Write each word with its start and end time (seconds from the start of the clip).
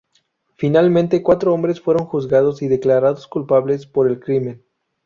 Finalmente 0.55 1.21
cuatro 1.21 1.53
hombres 1.53 1.79
fueron 1.79 2.07
juzgados 2.07 2.63
y 2.63 2.67
declarados 2.67 3.27
culpables 3.27 3.85
por 3.85 4.07
el 4.07 4.19
crimen. 4.19 4.63